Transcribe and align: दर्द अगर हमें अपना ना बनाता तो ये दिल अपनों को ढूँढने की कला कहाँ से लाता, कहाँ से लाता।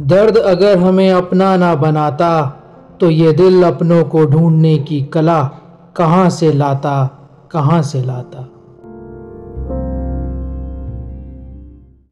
दर्द 0.00 0.36
अगर 0.36 0.78
हमें 0.78 1.10
अपना 1.10 1.56
ना 1.56 1.74
बनाता 1.74 2.46
तो 3.00 3.10
ये 3.10 3.32
दिल 3.32 3.62
अपनों 3.62 4.04
को 4.04 4.24
ढूँढने 4.24 4.78
की 4.78 5.02
कला 5.02 5.42
कहाँ 5.96 6.30
से 6.30 6.52
लाता, 6.52 7.10
कहाँ 7.50 7.82
से 7.82 8.02
लाता। 8.02 8.48